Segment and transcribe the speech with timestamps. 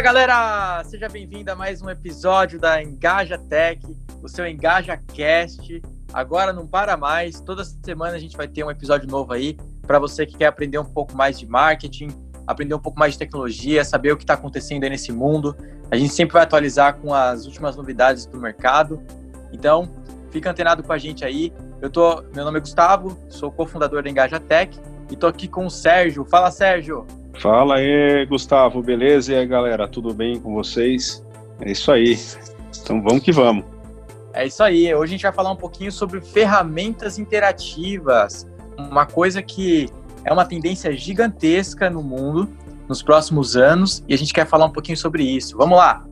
[0.00, 3.86] Fala galera, seja bem-vindo a mais um episódio da Engaja Tech,
[4.22, 5.82] o seu Engaja Cast.
[6.10, 9.98] Agora não para mais, toda semana a gente vai ter um episódio novo aí para
[9.98, 12.08] você que quer aprender um pouco mais de marketing,
[12.46, 15.54] aprender um pouco mais de tecnologia, saber o que está acontecendo aí nesse mundo.
[15.90, 19.02] A gente sempre vai atualizar com as últimas novidades do mercado.
[19.52, 19.94] Então,
[20.30, 21.52] fica antenado com a gente aí.
[21.78, 24.80] Eu tô, meu nome é Gustavo, sou cofundador da Engaja Tech
[25.10, 26.24] e tô aqui com o Sérgio.
[26.24, 27.06] Fala, Sérgio.
[27.40, 29.32] Fala aí, Gustavo, beleza?
[29.32, 31.24] E aí, galera, tudo bem com vocês?
[31.58, 32.18] É isso aí.
[32.82, 33.64] Então vamos que vamos.
[34.34, 34.94] É isso aí.
[34.94, 39.88] Hoje a gente vai falar um pouquinho sobre ferramentas interativas, uma coisa que
[40.22, 42.46] é uma tendência gigantesca no mundo
[42.86, 45.56] nos próximos anos e a gente quer falar um pouquinho sobre isso.
[45.56, 46.04] Vamos lá.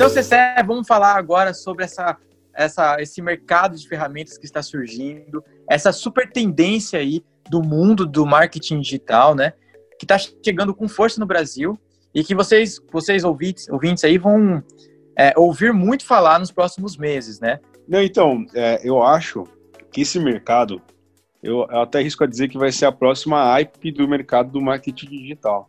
[0.00, 2.16] Então, Cessé, vamos falar agora sobre essa,
[2.54, 8.24] essa, esse mercado de ferramentas que está surgindo, essa super tendência aí do mundo do
[8.24, 9.52] marketing digital, né?
[9.98, 11.78] Que está chegando com força no Brasil
[12.14, 14.64] e que vocês, vocês ouvintes, ouvintes aí vão
[15.18, 17.60] é, ouvir muito falar nos próximos meses, né?
[17.86, 19.44] Não, então, é, eu acho
[19.92, 20.80] que esse mercado,
[21.42, 25.10] eu até risco a dizer que vai ser a próxima hype do mercado do marketing
[25.10, 25.68] digital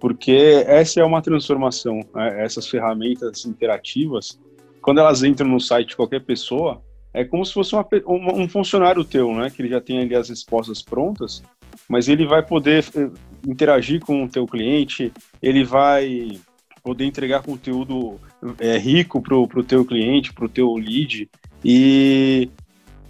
[0.00, 2.00] porque essa é uma transformação.
[2.14, 2.42] Né?
[2.42, 4.40] Essas ferramentas interativas,
[4.80, 9.04] quando elas entram no site de qualquer pessoa, é como se fosse uma, um funcionário
[9.04, 9.50] teu, né?
[9.50, 11.42] Que ele já tem ali as respostas prontas,
[11.88, 13.10] mas ele vai poder eh,
[13.46, 15.12] interagir com o teu cliente,
[15.42, 16.38] ele vai
[16.82, 18.18] poder entregar conteúdo
[18.58, 21.28] é, rico para o teu cliente, para o teu lead,
[21.64, 22.48] e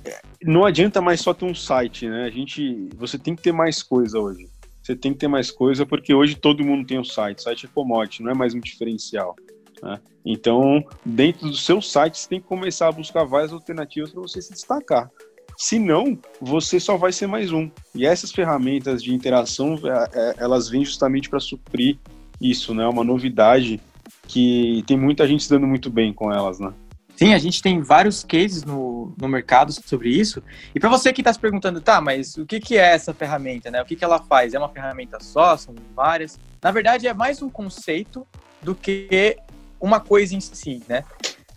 [0.03, 2.25] eh, não adianta mais só ter um site, né?
[2.25, 4.49] A gente, você tem que ter mais coisa hoje
[4.91, 7.39] você tem que ter mais coisa, porque hoje todo mundo tem um site.
[7.39, 9.37] O site é commodity, não é mais um diferencial.
[9.83, 10.01] Né?
[10.25, 14.43] Então, dentro do seu site, você tem que começar a buscar várias alternativas para você
[14.43, 15.11] se destacar.
[15.57, 17.71] Se não, você só vai ser mais um.
[17.95, 21.99] E essas ferramentas de interação, é, é, elas vêm justamente para suprir
[22.41, 22.87] isso, né?
[22.89, 23.81] Uma novidade
[24.27, 26.73] que tem muita gente se dando muito bem com elas, né?
[27.23, 30.43] Sim, a gente tem vários cases no, no mercado sobre isso.
[30.75, 33.71] E para você que está se perguntando, tá, mas o que, que é essa ferramenta,
[33.71, 33.83] né?
[33.83, 34.55] O que, que ela faz?
[34.55, 35.55] É uma ferramenta só?
[35.55, 36.41] São várias?
[36.63, 38.27] Na verdade, é mais um conceito
[38.63, 39.37] do que
[39.79, 41.05] uma coisa em si, né?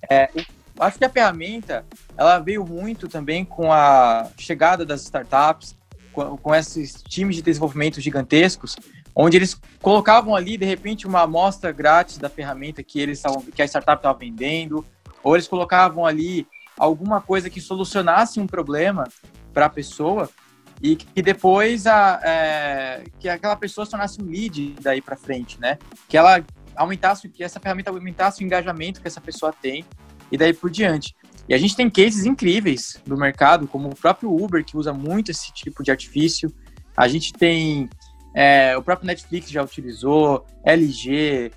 [0.10, 0.30] É,
[0.82, 1.86] acho que a ferramenta,
[2.18, 5.78] ela veio muito também com a chegada das startups,
[6.12, 8.76] com, com esses times de desenvolvimento gigantescos,
[9.16, 13.62] onde eles colocavam ali, de repente, uma amostra grátis da ferramenta que eles tavam, que
[13.62, 14.86] a startup estava vendendo,
[15.24, 16.48] ou eles colocavam ali
[16.78, 19.06] alguma coisa que solucionasse um problema
[19.54, 20.30] para a pessoa
[20.82, 25.60] e que depois a, é, que aquela pessoa se tornasse um lead daí para frente,
[25.60, 25.78] né?
[26.10, 26.44] Que ela
[26.76, 29.86] aumentasse, que essa ferramenta aumentasse o engajamento que essa pessoa tem
[30.32, 31.16] e daí por diante.
[31.48, 35.30] E a gente tem cases incríveis do mercado, como o próprio Uber, que usa muito
[35.30, 36.54] esse tipo de artifício.
[36.98, 37.90] A gente tem
[38.34, 41.52] é, o próprio Netflix já utilizou, LG,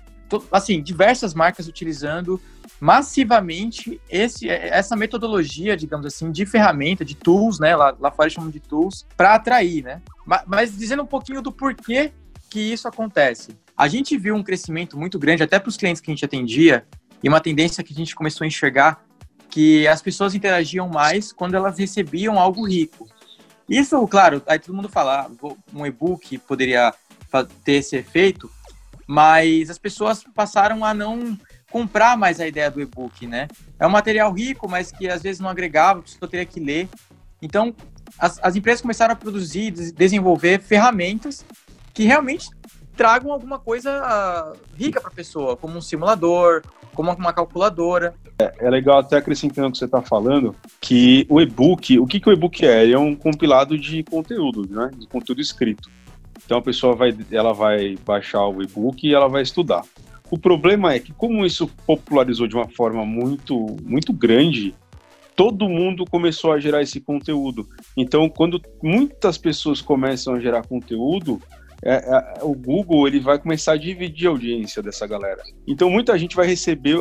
[0.51, 2.39] assim, diversas marcas utilizando
[2.79, 7.75] massivamente esse, essa metodologia, digamos assim, de ferramenta, de tools, né?
[7.75, 10.01] Lá, lá fora chamam de tools, para atrair, né?
[10.25, 12.11] Mas, mas, dizendo um pouquinho do porquê
[12.49, 13.57] que isso acontece.
[13.75, 16.85] A gente viu um crescimento muito grande, até para os clientes que a gente atendia,
[17.21, 19.03] e uma tendência que a gente começou a enxergar
[19.49, 23.07] que as pessoas interagiam mais quando elas recebiam algo rico.
[23.67, 26.93] Isso, claro, aí todo mundo fala, ah, um e-book poderia
[27.63, 28.49] ter esse efeito,
[29.05, 31.37] mas as pessoas passaram a não
[31.77, 33.47] comprar mais a ideia do e-book, né?
[33.79, 36.89] É um material rico, mas que às vezes não agregava, a pessoa teria que ler.
[37.39, 37.71] Então,
[38.17, 41.45] as, as empresas começaram a produzir, desenvolver ferramentas
[41.93, 42.49] que realmente
[42.95, 46.63] tragam alguma coisa uh, rica para a pessoa, como um simulador,
[46.95, 48.15] como uma calculadora.
[48.39, 52.19] É, é legal até acrescentando o que você está falando, que o e-book, o que,
[52.19, 52.85] que o e-book é?
[52.85, 54.89] Ele é um compilado de conteúdo, né?
[54.97, 55.91] De conteúdo escrito.
[56.43, 59.83] Então a pessoa vai, ela vai baixar o e-book e ela vai estudar.
[60.29, 64.75] O problema é que, como isso popularizou de uma forma muito, muito grande,
[65.35, 67.67] todo mundo começou a gerar esse conteúdo.
[67.95, 71.41] Então, quando muitas pessoas começam a gerar conteúdo,
[71.83, 75.41] é, é, o Google ele vai começar a dividir a audiência dessa galera.
[75.67, 76.97] Então, muita gente vai receber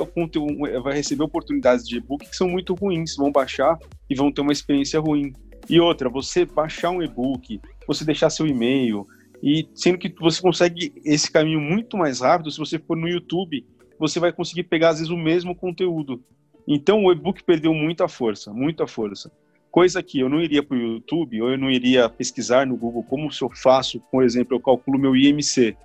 [0.83, 3.79] vai receber oportunidades de e-book que são muito ruins, vão baixar
[4.09, 5.33] e vão ter uma experiência ruim.
[5.69, 9.07] E outra, você baixar um e-book, você deixar seu e-mail,
[9.43, 13.65] e sendo que você consegue esse caminho muito mais rápido se você for no YouTube,
[13.99, 16.23] você vai conseguir pegar às vezes o mesmo conteúdo.
[16.67, 19.31] Então o e-book perdeu muita força, muita força.
[19.71, 23.05] Coisa que eu não iria para o YouTube ou eu não iria pesquisar no Google
[23.05, 25.77] como se eu faço, por exemplo, eu calculo meu IMC.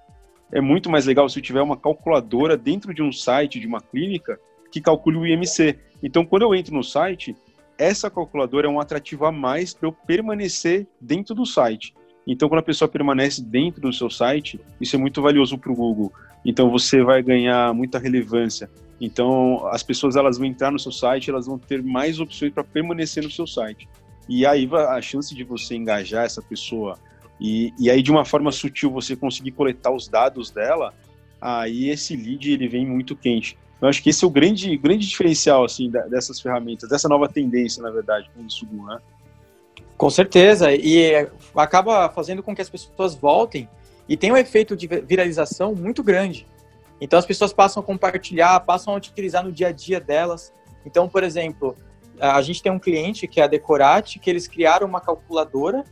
[0.51, 3.81] É muito mais legal se eu tiver uma calculadora dentro de um site de uma
[3.81, 4.39] clínica
[4.71, 5.77] que calcule o IMC.
[6.01, 7.35] Então, quando eu entro no site,
[7.77, 11.93] essa calculadora é um atrativo a mais para eu permanecer dentro do site.
[12.25, 15.75] Então, quando a pessoa permanece dentro do seu site, isso é muito valioso para o
[15.75, 16.11] Google.
[16.45, 18.69] Então, você vai ganhar muita relevância.
[18.99, 22.63] Então, as pessoas elas vão entrar no seu site, elas vão ter mais opções para
[22.63, 23.89] permanecer no seu site.
[24.29, 26.97] E aí a chance de você engajar essa pessoa
[27.39, 30.93] e, e aí de uma forma sutil você conseguir coletar os dados dela,
[31.41, 33.57] aí esse lead ele vem muito quente.
[33.81, 37.81] Eu acho que esse é o grande, grande diferencial assim dessas ferramentas, dessa nova tendência,
[37.81, 38.99] na verdade, com o Sugu, né?
[40.01, 43.69] Com certeza, e acaba fazendo com que as pessoas voltem
[44.09, 46.47] e tem um efeito de viralização muito grande.
[46.99, 50.51] Então as pessoas passam a compartilhar, passam a utilizar no dia a dia delas.
[50.87, 51.75] Então, por exemplo,
[52.19, 55.85] a gente tem um cliente que é a Decorate, que eles criaram uma calculadora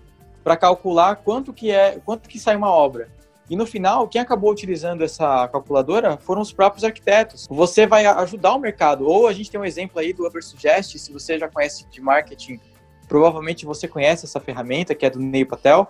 [0.43, 3.09] para calcular quanto que é, quanto que sai uma obra.
[3.47, 7.45] E no final, quem acabou utilizando essa calculadora foram os próprios arquitetos.
[7.47, 9.07] Você vai ajudar o mercado.
[9.07, 12.59] Ou a gente tem um exemplo aí do Ubersuggest, se você já conhece de marketing,
[13.09, 15.89] provavelmente você conhece essa ferramenta, que é do Neil Patel,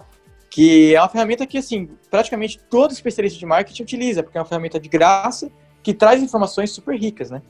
[0.49, 4.47] que é uma ferramenta que, assim, praticamente todo especialista de marketing utiliza, porque é uma
[4.47, 5.51] ferramenta de graça
[5.83, 7.41] que traz informações super ricas, né?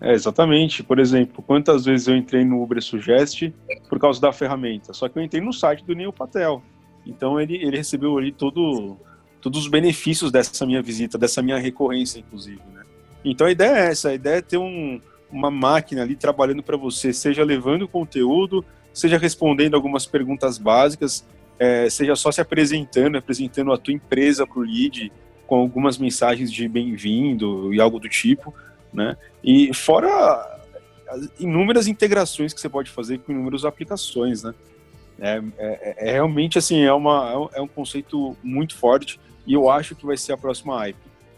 [0.00, 0.82] É, exatamente.
[0.82, 3.52] Por exemplo, quantas vezes eu entrei no Uber Suggest
[3.88, 4.92] por causa da ferramenta?
[4.92, 6.62] Só que eu entrei no site do Neil Patel.
[7.06, 8.96] Então ele, ele recebeu ali todo,
[9.40, 12.60] todos os benefícios dessa minha visita, dessa minha recorrência, inclusive.
[12.72, 12.82] Né?
[13.24, 15.00] Então a ideia é essa: a ideia é ter um,
[15.30, 21.24] uma máquina ali trabalhando para você, seja levando conteúdo, seja respondendo algumas perguntas básicas,
[21.58, 25.12] é, seja só se apresentando, apresentando a tua empresa para o lead
[25.46, 28.54] com algumas mensagens de bem-vindo e algo do tipo,
[28.92, 29.16] né?
[29.42, 30.58] E fora
[31.38, 34.54] inúmeras integrações que você pode fazer com inúmeras aplicações, né?
[35.18, 39.94] É, é, é, realmente assim é uma é um conceito muito forte e eu acho
[39.94, 40.96] que vai ser a próxima hype.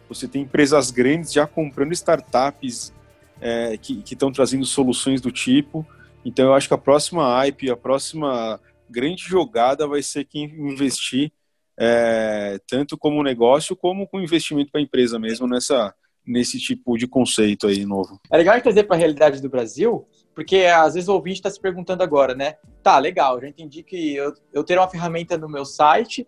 [0.09, 2.93] Você tem empresas grandes já comprando startups
[3.41, 5.87] é, que estão trazendo soluções do tipo.
[6.25, 11.33] Então eu acho que a próxima hype, a próxima grande jogada vai ser quem investir
[11.79, 17.09] é, tanto como negócio como com investimento para a empresa mesmo nessa nesse tipo de
[17.09, 18.21] conceito aí novo.
[18.31, 21.61] É legal trazer para a realidade do Brasil, porque às vezes o ouvinte está se
[21.61, 22.55] perguntando agora, né?
[22.81, 26.25] Tá, legal, já entendi que eu, eu ter uma ferramenta no meu site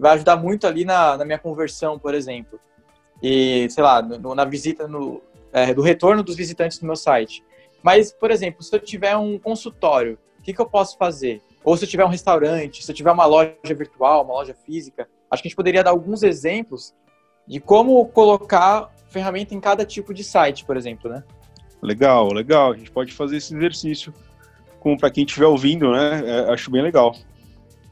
[0.00, 2.60] vai ajudar muito ali na, na minha conversão, por exemplo.
[3.22, 7.42] E, sei lá, no, na visita, no, é, do retorno dos visitantes no meu site.
[7.82, 11.42] Mas, por exemplo, se eu tiver um consultório, o que, que eu posso fazer?
[11.64, 15.08] Ou se eu tiver um restaurante, se eu tiver uma loja virtual, uma loja física,
[15.30, 16.94] acho que a gente poderia dar alguns exemplos
[17.46, 21.24] de como colocar ferramenta em cada tipo de site, por exemplo, né?
[21.80, 22.72] Legal, legal.
[22.72, 24.12] A gente pode fazer esse exercício
[24.98, 26.22] para quem estiver ouvindo, né?
[26.24, 27.14] É, acho bem legal.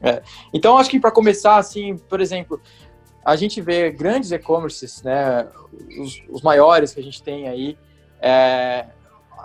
[0.01, 0.21] É.
[0.53, 2.61] Então, acho que para começar, assim, por exemplo,
[3.25, 5.47] a gente vê grandes e-commerces, né?
[5.99, 7.77] Os, os, maiores que a gente tem aí,
[8.21, 8.85] é,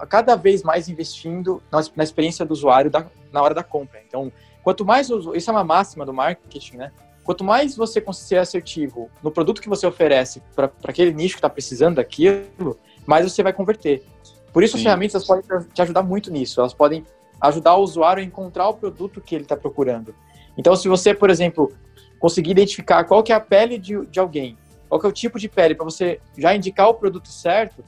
[0.06, 4.00] cada vez mais investindo na, experiência do usuário da, na hora da compra.
[4.06, 4.32] Então,
[4.62, 6.92] quanto mais isso é uma máxima do marketing, né?
[7.24, 11.38] Quanto mais você conseguir ser assertivo no produto que você oferece para aquele nicho que
[11.38, 14.04] está precisando daquilo, mais você vai converter.
[14.52, 14.78] Por isso, Sim.
[14.78, 16.60] as ferramentas podem te ajudar muito nisso.
[16.60, 17.06] Elas podem
[17.40, 20.14] ajudar o usuário a encontrar o produto que ele está procurando.
[20.56, 21.72] Então, se você, por exemplo,
[22.18, 24.56] conseguir identificar qual que é a pele de, de alguém,
[24.88, 27.84] qual que é o tipo de pele, para você já indicar o produto certo,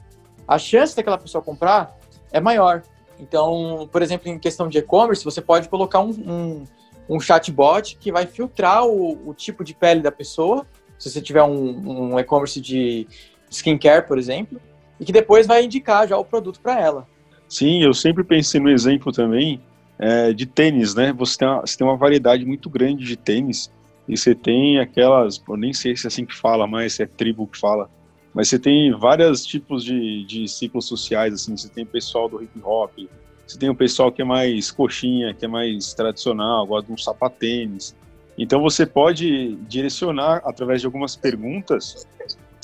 [0.47, 1.97] a chance daquela pessoa comprar
[2.35, 2.83] é maior.
[3.17, 6.63] Então, por exemplo, em questão de e-commerce, você pode colocar um, um,
[7.09, 10.65] um chatbot que vai filtrar o, o, tipo de pele da pessoa,
[10.99, 13.07] se você tiver um, um e-commerce de
[13.49, 14.59] skincare, por exemplo,
[14.99, 17.07] e que depois vai indicar já o produto para ela.
[17.47, 19.61] Sim, eu sempre pensei no exemplo também
[19.97, 21.13] é, de tênis, né?
[21.13, 23.71] Você tem, uma, você tem uma variedade muito grande de tênis
[24.09, 27.47] e você tem aquelas, eu nem sei se é assim que fala, mas é tribo
[27.47, 27.89] que fala,
[28.35, 32.43] mas você tem vários tipos de, de ciclos sociais, assim, você tem o pessoal do
[32.43, 32.91] hip hop,
[33.47, 36.97] você tem o pessoal que é mais coxinha, que é mais tradicional, gosta de um
[36.97, 37.95] sapatênis.
[38.37, 42.05] Então você pode direcionar através de algumas perguntas,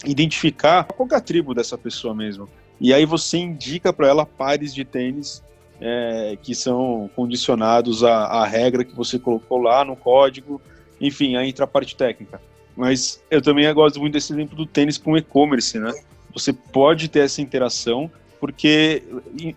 [0.05, 2.49] identificar qual é a tribo dessa pessoa mesmo.
[2.79, 5.41] E aí você indica para ela pares de tênis
[5.79, 10.61] é, que são condicionados à, à, regra que você colocou lá no código,
[10.99, 12.41] enfim, aí entra a parte técnica.
[12.81, 15.93] Mas eu também gosto muito desse exemplo do tênis com e-commerce, né?
[16.33, 18.09] Você pode ter essa interação,
[18.39, 19.03] porque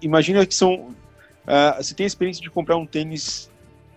[0.03, 0.75] imagina que são.
[1.47, 3.51] Uh, você tem a experiência de comprar um tênis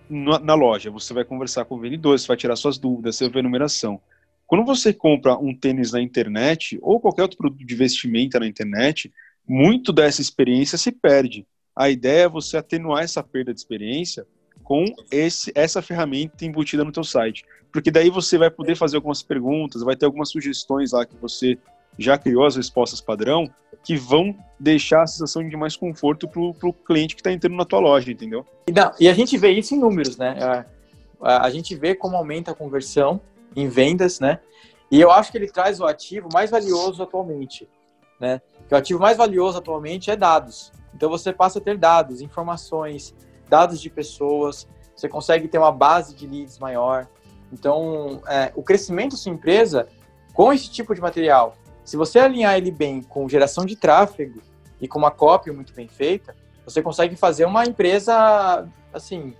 [0.10, 3.26] na, na, loja, você vai conversar com o vendedor, você vai tirar suas dúvidas, você
[3.26, 4.00] vai ver a numeração.
[4.46, 9.12] Quando você compra um tênis na internet, ou qualquer outro produto de vestimenta na internet,
[9.46, 11.46] muito dessa experiência se perde
[11.78, 14.26] a ideia é você atenuar essa perda de experiência
[14.64, 17.46] com esse, essa ferramenta embutida no teu site.
[17.78, 21.60] Porque daí você vai poder fazer algumas perguntas, vai ter algumas sugestões lá que você
[21.96, 23.48] já criou as respostas padrão,
[23.84, 27.66] que vão deixar a sensação de mais conforto para o cliente que está entrando na
[27.66, 28.44] tua loja, entendeu?
[28.68, 30.66] E, não, e, a gente vê isso em números, né?
[31.22, 33.22] A, a, gente vê como aumenta a conversão
[33.56, 34.40] em vendas, né?
[34.90, 37.70] E eu acho que ele traz o ativo mais valioso atualmente,
[38.20, 38.42] né?
[38.68, 40.72] Que o ativo mais valioso atualmente é dados.
[40.96, 43.14] Então você passa a ter dados, informações,
[43.48, 47.08] dados de pessoas, você consegue ter uma base de leads maior.
[47.52, 49.88] Então, é, o crescimento da sua empresa
[50.34, 54.42] com esse tipo de material, se você alinhar ele bem com geração de tráfego
[54.80, 56.36] e com uma cópia muito bem feita,
[56.66, 59.34] você consegue fazer uma empresa, assim,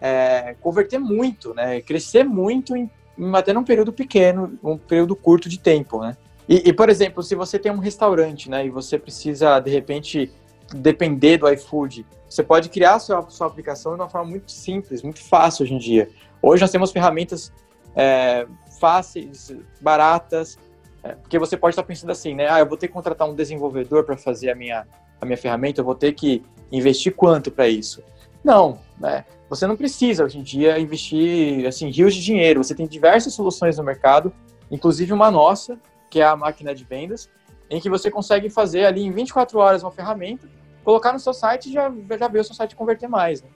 [0.00, 1.80] é, converter muito, né?
[1.80, 6.16] Crescer muito em, em, até num período pequeno, um período curto de tempo, né?
[6.48, 10.32] E, e, por exemplo, se você tem um restaurante, né, e você precisa, de repente,
[10.74, 15.02] depender do iFood, você pode criar a sua, sua aplicação de uma forma muito simples,
[15.02, 16.08] muito fácil hoje em dia.
[16.42, 17.52] Hoje nós temos ferramentas
[17.94, 18.46] é,
[18.80, 20.58] fáceis, baratas,
[21.02, 22.48] é, porque você pode estar pensando assim, né?
[22.48, 24.86] Ah, eu vou ter que contratar um desenvolvedor para fazer a minha,
[25.20, 28.02] a minha ferramenta, eu vou ter que investir quanto para isso?
[28.44, 29.24] Não, né?
[29.48, 32.62] Você não precisa hoje em dia investir assim rios de dinheiro.
[32.62, 34.32] Você tem diversas soluções no mercado,
[34.70, 35.78] inclusive uma nossa,
[36.10, 37.28] que é a máquina de vendas,
[37.70, 40.48] em que você consegue fazer ali em 24 horas uma ferramenta,
[40.84, 43.42] colocar no seu site e já, já ver o seu site converter mais.
[43.42, 43.48] Né?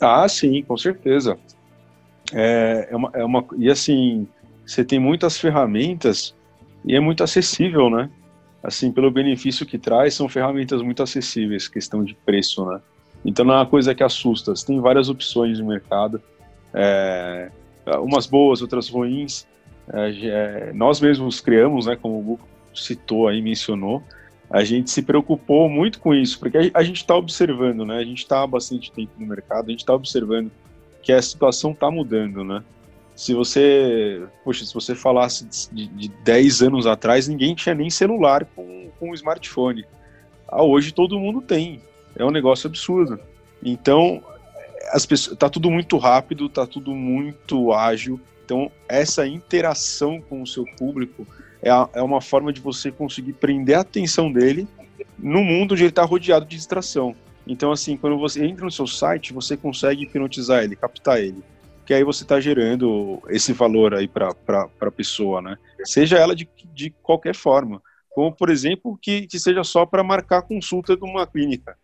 [0.00, 1.38] Ah, sim, com certeza.
[2.32, 4.26] É, é, uma, é uma, e assim,
[4.66, 6.34] você tem muitas ferramentas
[6.84, 8.10] e é muito acessível, né?
[8.62, 12.80] Assim, pelo benefício que traz, são ferramentas muito acessíveis, questão de preço, né?
[13.24, 14.54] Então não é uma coisa que assusta.
[14.54, 16.20] Você tem várias opções no mercado,
[16.74, 17.50] é,
[18.00, 19.46] umas boas, outras ruins.
[19.92, 21.96] É, é, nós mesmos criamos, né?
[21.96, 24.02] Como o Google citou aí, mencionou,
[24.50, 27.98] a gente se preocupou muito com isso, porque a gente está observando, né?
[27.98, 30.50] A gente está há bastante tempo no mercado, a gente está observando
[31.02, 32.62] que a situação está mudando, né?
[33.14, 38.44] Se você, poxa, se você falasse de, de 10 anos atrás, ninguém tinha nem celular
[38.54, 39.84] com, com smartphone.
[40.46, 41.82] Ah, hoje todo mundo tem.
[42.14, 43.18] É um negócio absurdo.
[43.62, 44.22] Então,
[44.92, 48.20] as pessoas, tá tudo muito rápido, tá tudo muito ágil.
[48.44, 51.26] Então, essa interação com o seu público
[51.60, 54.66] é, a, é uma forma de você conseguir prender a atenção dele
[55.18, 57.14] no mundo onde ele está rodeado de distração.
[57.48, 61.42] Então, assim, quando você entra no seu site, você consegue hipnotizar ele, captar ele.
[61.86, 64.34] Que aí você está gerando esse valor aí para
[64.80, 65.56] a pessoa, né?
[65.84, 67.82] Seja ela de, de qualquer forma.
[68.10, 71.76] Como, por exemplo, que, que seja só para marcar consulta de uma clínica.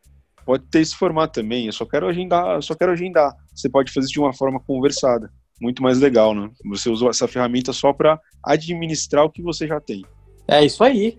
[0.44, 1.64] Pode ter esse formato também.
[1.64, 3.34] Eu só quero agendar, só quero agendar.
[3.54, 6.50] Você pode fazer de uma forma conversada muito mais legal, né?
[6.66, 10.04] Você usou essa ferramenta só para administrar o que você já tem.
[10.46, 11.18] É isso aí.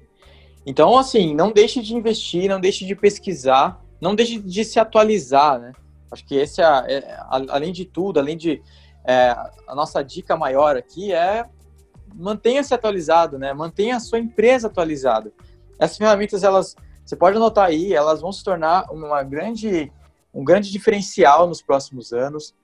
[0.66, 5.60] Então, assim, não deixe de investir, não deixe de pesquisar, não deixe de se atualizar,
[5.60, 5.72] né?
[6.12, 8.62] Acho que esse é, é além de tudo, além de
[9.06, 9.36] é,
[9.68, 11.46] a nossa dica maior aqui é
[12.16, 13.54] mantenha-se atualizado, né?
[13.54, 15.32] Mantenha a sua empresa atualizada.
[15.78, 16.75] Essas ferramentas, elas,
[17.06, 19.92] você pode anotar aí, elas vão se tornar uma grande,
[20.34, 22.56] um grande diferencial nos próximos anos.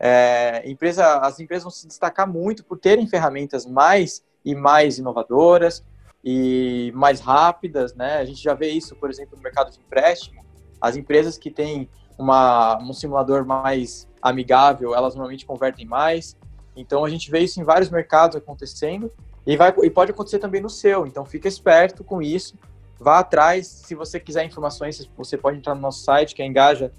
[0.00, 5.84] É, empresa, as empresas vão se destacar muito por terem ferramentas mais e mais inovadoras
[6.24, 8.16] e mais rápidas, né?
[8.16, 10.43] A gente já vê isso, por exemplo, no mercado de empréstimo.
[10.84, 11.88] As empresas que têm
[12.18, 16.36] uma, um simulador mais amigável, elas normalmente convertem mais.
[16.76, 19.10] Então a gente vê isso em vários mercados acontecendo
[19.46, 21.06] e, vai, e pode acontecer também no seu.
[21.06, 22.54] Então fica esperto com isso,
[23.00, 23.66] vá atrás.
[23.66, 26.92] Se você quiser informações, você pode entrar no nosso site que é engaja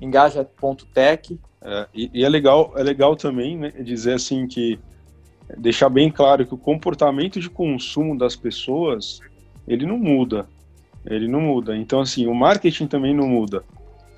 [0.00, 1.38] engaja.tech.
[1.60, 4.80] É, e, e, é legal, é legal também né, dizer assim que
[5.58, 9.20] deixar bem claro que o comportamento de consumo das pessoas
[9.66, 10.48] ele não muda,
[11.14, 11.76] ele não muda.
[11.76, 13.64] Então assim, o marketing também não muda.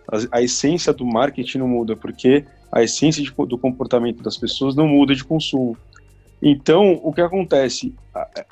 [0.09, 4.75] A, a essência do marketing não muda porque a essência de, do comportamento das pessoas
[4.75, 5.77] não muda de consumo.
[6.43, 7.95] Então, o que acontece?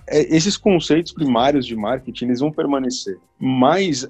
[0.06, 4.06] É, esses conceitos primários de marketing eles vão permanecer, mas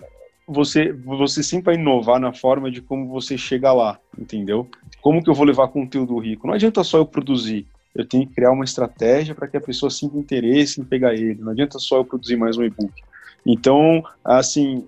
[0.48, 4.66] você, você sempre vai inovar na forma de como você chega lá, entendeu?
[5.00, 6.46] Como que eu vou levar conteúdo rico?
[6.46, 9.90] Não adianta só eu produzir, eu tenho que criar uma estratégia para que a pessoa
[9.90, 11.40] sinta interesse em pegar ele.
[11.40, 12.92] Não adianta só eu produzir mais um e-book.
[13.48, 14.86] Então, assim,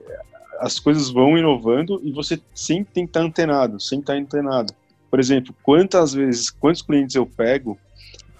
[0.61, 4.75] as coisas vão inovando e você sempre tem que estar antenado, sempre estar antenado.
[5.11, 7.79] Por exemplo, quantas vezes, quantos clientes eu pego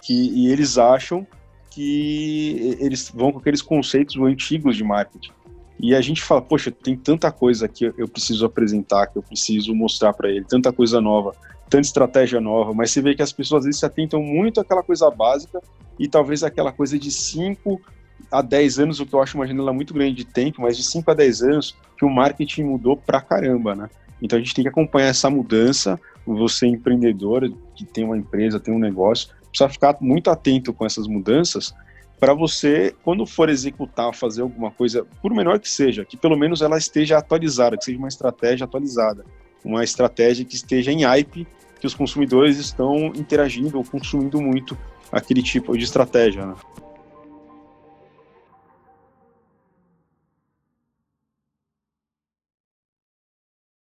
[0.03, 1.27] que e eles acham
[1.71, 5.33] que eles vão com aqueles conceitos antigos de marketing.
[5.79, 9.75] E a gente fala, poxa, tem tanta coisa que eu preciso apresentar, que eu preciso
[9.75, 11.35] mostrar para ele, tanta coisa nova,
[11.71, 14.83] tanta estratégia nova, mas você vê que as pessoas às vezes se atentam muito àquela
[14.83, 15.63] coisa básica
[15.99, 17.81] e talvez aquela coisa de 5
[18.31, 20.85] a 10 anos, o que eu acho uma janela muito grande de tempo, mas de
[20.85, 23.91] 5 a 10 anos, que o marketing mudou pra caramba, né?
[24.23, 25.99] Então a gente tem que acompanhar essa mudança.
[26.27, 31.07] Você empreendedor que tem uma empresa, tem um negócio, precisa ficar muito atento com essas
[31.07, 31.75] mudanças
[32.21, 36.61] para você, quando for executar, fazer alguma coisa, por menor que seja, que pelo menos
[36.61, 39.25] ela esteja atualizada, que seja uma estratégia atualizada,
[39.65, 41.47] uma estratégia que esteja em hype,
[41.81, 44.77] que os consumidores estão interagindo ou consumindo muito
[45.11, 46.45] aquele tipo de estratégia.
[46.45, 46.55] Né?